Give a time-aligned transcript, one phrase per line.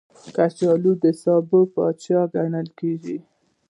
[0.35, 3.17] کچالو د سبو پاچا ګڼل کېږي